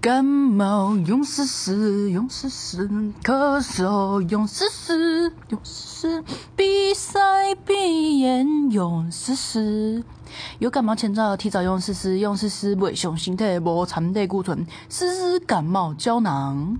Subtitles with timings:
[0.00, 2.88] 感冒用试试，用试试；
[3.24, 6.22] 咳嗽用试试，用试试；
[6.54, 7.18] 鼻塞
[7.64, 10.04] 鼻炎用试试。
[10.60, 16.78] 有感冒前兆，提早用试试，用试试，不伤身体，无残类固醇，试试感冒胶囊。